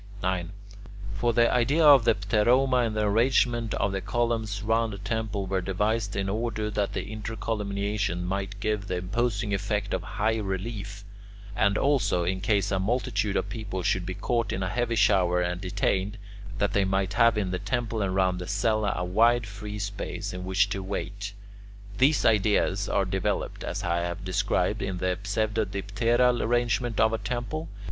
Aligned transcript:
9. 0.23 0.51
For 1.13 1.31
the 1.31 1.47
idea 1.53 1.85
of 1.85 2.05
the 2.05 2.15
pteroma 2.15 2.77
and 2.87 2.95
the 2.95 3.01
arrangement 3.05 3.75
of 3.75 3.91
the 3.91 4.01
columns 4.01 4.63
round 4.63 4.95
a 4.95 4.97
temple 4.97 5.45
were 5.45 5.61
devised 5.61 6.15
in 6.15 6.27
order 6.27 6.71
that 6.71 6.93
the 6.93 7.03
intercolumniations 7.05 8.23
might 8.23 8.59
give 8.59 8.87
the 8.87 8.97
imposing 8.97 9.53
effect 9.53 9.93
of 9.93 10.01
high 10.01 10.37
relief; 10.37 11.03
and 11.55 11.77
also, 11.77 12.23
in 12.23 12.41
case 12.41 12.71
a 12.71 12.79
multitude 12.79 13.35
of 13.37 13.49
people 13.49 13.83
should 13.83 14.03
be 14.03 14.15
caught 14.15 14.51
in 14.51 14.63
a 14.63 14.69
heavy 14.69 14.95
shower 14.95 15.39
and 15.39 15.61
detained, 15.61 16.17
that 16.57 16.73
they 16.73 16.83
might 16.83 17.13
have 17.13 17.37
in 17.37 17.51
the 17.51 17.59
temple 17.59 18.01
and 18.01 18.15
round 18.15 18.39
the 18.39 18.47
cella 18.47 18.93
a 18.95 19.05
wide 19.05 19.45
free 19.45 19.77
space 19.77 20.33
in 20.33 20.43
which 20.43 20.67
to 20.69 20.81
wait. 20.81 21.33
These 21.99 22.25
ideas 22.25 22.89
are 22.89 23.05
developed, 23.05 23.63
as 23.63 23.83
I 23.83 23.97
have 23.97 24.25
described, 24.25 24.81
in 24.81 24.97
the 24.97 25.19
pseudodipteral 25.23 26.41
arrangement 26.43 26.99
of 26.99 27.13
a 27.13 27.19
temple. 27.19 27.69